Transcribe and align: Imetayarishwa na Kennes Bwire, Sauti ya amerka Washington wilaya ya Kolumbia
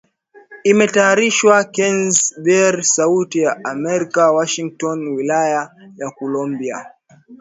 Imetayarishwa 0.71 1.55
na 1.61 1.67
Kennes 1.75 2.19
Bwire, 2.41 2.79
Sauti 2.95 3.37
ya 3.45 3.51
amerka 3.73 4.31
Washington 4.37 4.99
wilaya 5.17 5.61
ya 5.99 6.07
Kolumbia 6.17 6.77